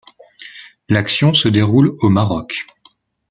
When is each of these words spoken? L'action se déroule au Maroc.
L'action 0.89 1.35
se 1.35 1.47
déroule 1.47 1.95
au 1.99 2.09
Maroc. 2.09 2.65